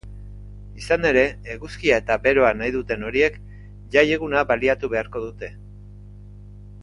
[0.83, 1.23] Izan ere,
[1.55, 3.37] eguzkia eta beroa nahi duten horiek
[3.97, 5.51] jaieguna baliatu beharko dute.